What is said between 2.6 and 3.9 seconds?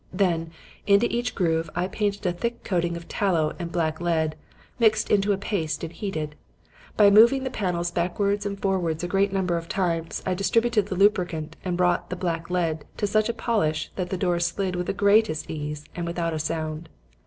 coating of tallow and